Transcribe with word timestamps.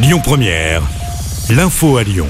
Lyon 0.00 0.20
Première, 0.22 0.82
l'info 1.50 1.96
à 1.96 2.04
Lyon. 2.04 2.28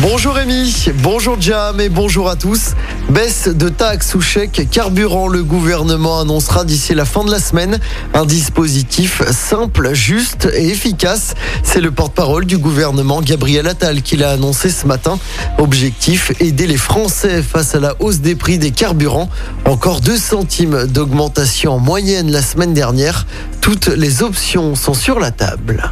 Bonjour 0.00 0.34
Rémi, 0.34 0.86
bonjour 1.02 1.36
Jam 1.40 1.80
et 1.80 1.88
bonjour 1.88 2.28
à 2.28 2.36
tous. 2.36 2.74
Baisse 3.10 3.48
de 3.48 3.68
taxes 3.68 4.14
ou 4.14 4.20
chèques 4.20 4.68
carburant, 4.70 5.26
le 5.26 5.42
gouvernement 5.42 6.20
annoncera 6.20 6.64
d'ici 6.64 6.94
la 6.94 7.04
fin 7.04 7.24
de 7.24 7.30
la 7.32 7.40
semaine 7.40 7.80
un 8.14 8.24
dispositif 8.24 9.28
simple, 9.32 9.94
juste 9.94 10.48
et 10.54 10.68
efficace. 10.68 11.34
C'est 11.64 11.80
le 11.80 11.90
porte-parole 11.90 12.44
du 12.44 12.56
gouvernement 12.56 13.20
Gabriel 13.20 13.66
Attal 13.66 14.02
qui 14.02 14.16
l'a 14.16 14.30
annoncé 14.30 14.70
ce 14.70 14.86
matin. 14.86 15.18
Objectif, 15.58 16.30
aider 16.38 16.68
les 16.68 16.76
Français 16.76 17.42
face 17.42 17.74
à 17.74 17.80
la 17.80 17.96
hausse 17.98 18.20
des 18.20 18.36
prix 18.36 18.58
des 18.58 18.70
carburants. 18.70 19.28
Encore 19.64 20.02
2 20.02 20.16
centimes 20.16 20.86
d'augmentation 20.86 21.72
en 21.72 21.78
moyenne 21.80 22.30
la 22.30 22.42
semaine 22.42 22.74
dernière. 22.74 23.26
Toutes 23.60 23.88
les 23.88 24.22
options 24.22 24.76
sont 24.76 24.94
sur 24.94 25.18
la 25.18 25.32
table. 25.32 25.90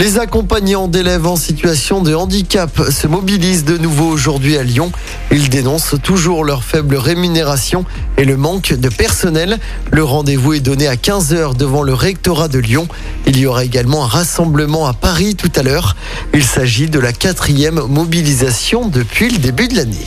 Les 0.00 0.18
accompagnants 0.18 0.88
d'élèves 0.88 1.26
en 1.26 1.36
situation 1.36 2.00
de 2.00 2.14
handicap 2.14 2.70
se 2.90 3.06
mobilisent 3.06 3.66
de 3.66 3.76
nouveau 3.76 4.06
aujourd'hui 4.06 4.56
à 4.56 4.62
Lyon. 4.62 4.92
Ils 5.30 5.50
dénoncent 5.50 5.96
toujours 6.02 6.42
leur 6.42 6.64
faible 6.64 6.96
rémunération 6.96 7.84
et 8.16 8.24
le 8.24 8.38
manque 8.38 8.72
de 8.72 8.88
personnel. 8.88 9.58
Le 9.92 10.02
rendez-vous 10.02 10.54
est 10.54 10.60
donné 10.60 10.88
à 10.88 10.94
15h 10.94 11.54
devant 11.54 11.82
le 11.82 11.92
rectorat 11.92 12.48
de 12.48 12.58
Lyon. 12.58 12.88
Il 13.26 13.38
y 13.38 13.44
aura 13.44 13.62
également 13.62 14.02
un 14.02 14.08
rassemblement 14.08 14.86
à 14.86 14.94
Paris 14.94 15.36
tout 15.36 15.52
à 15.54 15.62
l'heure. 15.62 15.94
Il 16.32 16.44
s'agit 16.44 16.88
de 16.88 16.98
la 16.98 17.12
quatrième 17.12 17.82
mobilisation 17.86 18.88
depuis 18.88 19.28
le 19.28 19.36
début 19.36 19.68
de 19.68 19.76
l'année. 19.76 20.06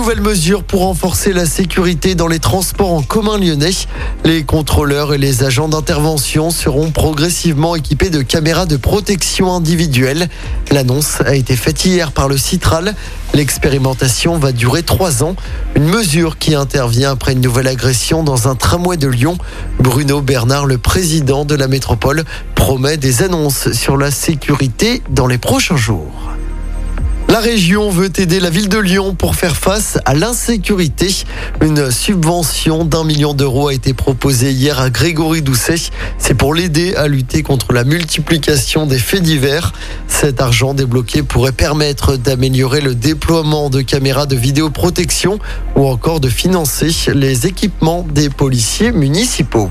Une 0.00 0.06
nouvelle 0.06 0.22
mesure 0.22 0.64
pour 0.64 0.80
renforcer 0.80 1.34
la 1.34 1.44
sécurité 1.44 2.14
dans 2.14 2.26
les 2.26 2.38
transports 2.38 2.94
en 2.94 3.02
commun 3.02 3.36
lyonnais. 3.36 3.74
Les 4.24 4.44
contrôleurs 4.44 5.12
et 5.12 5.18
les 5.18 5.44
agents 5.44 5.68
d'intervention 5.68 6.50
seront 6.50 6.90
progressivement 6.90 7.76
équipés 7.76 8.08
de 8.08 8.22
caméras 8.22 8.64
de 8.64 8.78
protection 8.78 9.52
individuelle. 9.52 10.30
L'annonce 10.70 11.20
a 11.20 11.34
été 11.34 11.54
faite 11.54 11.84
hier 11.84 12.12
par 12.12 12.28
le 12.28 12.38
Citral. 12.38 12.94
L'expérimentation 13.34 14.38
va 14.38 14.52
durer 14.52 14.82
trois 14.84 15.22
ans. 15.22 15.36
Une 15.76 15.84
mesure 15.84 16.38
qui 16.38 16.54
intervient 16.54 17.10
après 17.10 17.32
une 17.32 17.42
nouvelle 17.42 17.68
agression 17.68 18.22
dans 18.22 18.48
un 18.48 18.54
tramway 18.54 18.96
de 18.96 19.08
Lyon. 19.08 19.36
Bruno 19.80 20.22
Bernard, 20.22 20.64
le 20.64 20.78
président 20.78 21.44
de 21.44 21.54
la 21.54 21.68
métropole, 21.68 22.24
promet 22.54 22.96
des 22.96 23.22
annonces 23.22 23.70
sur 23.72 23.98
la 23.98 24.10
sécurité 24.10 25.02
dans 25.10 25.26
les 25.26 25.38
prochains 25.38 25.76
jours. 25.76 26.39
La 27.30 27.38
région 27.38 27.90
veut 27.90 28.10
aider 28.18 28.40
la 28.40 28.50
ville 28.50 28.68
de 28.68 28.78
Lyon 28.78 29.14
pour 29.14 29.36
faire 29.36 29.56
face 29.56 29.98
à 30.04 30.14
l'insécurité. 30.14 31.14
Une 31.60 31.92
subvention 31.92 32.84
d'un 32.84 33.04
million 33.04 33.34
d'euros 33.34 33.68
a 33.68 33.72
été 33.72 33.94
proposée 33.94 34.50
hier 34.50 34.80
à 34.80 34.90
Grégory 34.90 35.40
Doucet. 35.40 35.76
C'est 36.18 36.34
pour 36.34 36.54
l'aider 36.54 36.96
à 36.96 37.06
lutter 37.06 37.44
contre 37.44 37.72
la 37.72 37.84
multiplication 37.84 38.84
des 38.84 38.98
faits 38.98 39.22
divers. 39.22 39.72
Cet 40.08 40.40
argent 40.40 40.74
débloqué 40.74 41.22
pourrait 41.22 41.52
permettre 41.52 42.16
d'améliorer 42.16 42.80
le 42.80 42.96
déploiement 42.96 43.70
de 43.70 43.80
caméras 43.80 44.26
de 44.26 44.34
vidéoprotection 44.34 45.38
ou 45.76 45.86
encore 45.86 46.18
de 46.18 46.28
financer 46.28 46.90
les 47.14 47.46
équipements 47.46 48.04
des 48.12 48.28
policiers 48.28 48.90
municipaux. 48.90 49.70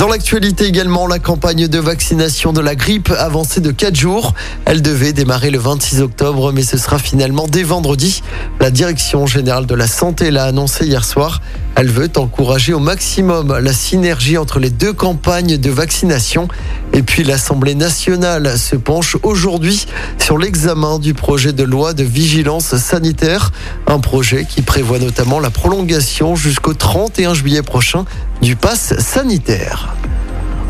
Dans 0.00 0.08
l'actualité 0.08 0.64
également, 0.64 1.06
la 1.06 1.18
campagne 1.18 1.68
de 1.68 1.78
vaccination 1.78 2.54
de 2.54 2.62
la 2.62 2.74
grippe 2.74 3.10
avancée 3.18 3.60
de 3.60 3.70
4 3.70 3.94
jours. 3.94 4.32
Elle 4.64 4.80
devait 4.80 5.12
démarrer 5.12 5.50
le 5.50 5.58
26 5.58 6.00
octobre, 6.00 6.52
mais 6.52 6.62
ce 6.62 6.78
sera 6.78 6.98
finalement 6.98 7.46
dès 7.46 7.64
vendredi. 7.64 8.22
La 8.60 8.70
Direction 8.70 9.26
générale 9.26 9.66
de 9.66 9.74
la 9.74 9.86
santé 9.86 10.30
l'a 10.30 10.44
annoncé 10.44 10.86
hier 10.86 11.04
soir. 11.04 11.42
Elle 11.76 11.88
veut 11.88 12.10
encourager 12.16 12.72
au 12.72 12.78
maximum 12.78 13.56
la 13.58 13.72
synergie 13.72 14.36
entre 14.36 14.58
les 14.58 14.70
deux 14.70 14.92
campagnes 14.92 15.56
de 15.56 15.70
vaccination. 15.70 16.48
Et 16.92 17.02
puis 17.02 17.24
l'Assemblée 17.24 17.74
nationale 17.74 18.58
se 18.58 18.76
penche 18.76 19.16
aujourd'hui 19.22 19.86
sur 20.18 20.36
l'examen 20.36 20.98
du 20.98 21.14
projet 21.14 21.52
de 21.52 21.62
loi 21.62 21.94
de 21.94 22.04
vigilance 22.04 22.76
sanitaire. 22.76 23.52
Un 23.86 24.00
projet 24.00 24.44
qui 24.44 24.62
prévoit 24.62 24.98
notamment 24.98 25.40
la 25.40 25.50
prolongation 25.50 26.36
jusqu'au 26.36 26.74
31 26.74 27.34
juillet 27.34 27.62
prochain 27.62 28.04
du 28.42 28.56
pass 28.56 28.98
sanitaire. 28.98 29.94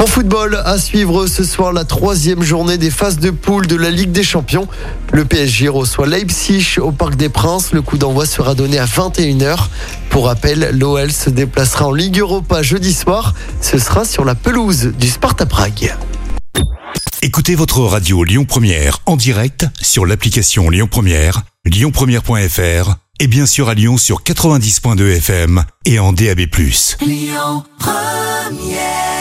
En 0.00 0.06
football, 0.06 0.62
à 0.64 0.78
suivre 0.78 1.26
ce 1.26 1.44
soir 1.44 1.74
la 1.74 1.84
troisième 1.84 2.42
journée 2.42 2.78
des 2.78 2.88
phases 2.88 3.18
de 3.18 3.28
poule 3.28 3.66
de 3.66 3.76
la 3.76 3.90
Ligue 3.90 4.12
des 4.12 4.22
Champions. 4.22 4.66
Le 5.12 5.26
PSG 5.26 5.68
reçoit 5.68 6.06
Leipzig 6.06 6.78
au 6.78 6.90
Parc 6.90 7.16
des 7.16 7.28
Princes. 7.28 7.72
Le 7.72 7.82
coup 7.82 7.98
d'envoi 7.98 8.24
sera 8.24 8.54
donné 8.54 8.78
à 8.78 8.86
21h. 8.86 9.66
Pour 10.08 10.24
rappel, 10.24 10.70
l'OL 10.72 11.12
se 11.12 11.28
déplacera 11.28 11.88
en 11.88 11.92
Ligue 11.92 12.18
Europa 12.18 12.62
jeudi 12.62 12.94
soir. 12.94 13.34
Ce 13.60 13.78
sera 13.78 14.06
sur 14.06 14.24
la 14.24 14.34
pelouse 14.34 14.94
du 14.98 15.06
Sparta 15.06 15.44
Prague. 15.44 15.94
Écoutez 17.20 17.54
votre 17.54 17.80
radio 17.80 18.24
Lyon 18.24 18.46
Première 18.46 19.00
en 19.04 19.16
direct 19.16 19.66
sur 19.82 20.06
l'application 20.06 20.70
Lyon 20.70 20.88
Première, 20.90 21.42
lyonpremière.fr 21.66 22.94
et 23.18 23.26
bien 23.26 23.44
sûr 23.44 23.68
à 23.68 23.74
Lyon 23.74 23.98
sur 23.98 24.22
90.2 24.22 25.16
FM 25.18 25.62
et 25.84 25.98
en 25.98 26.14
DAB+. 26.14 26.40
Lyon 27.02 27.64
Première 27.78 29.19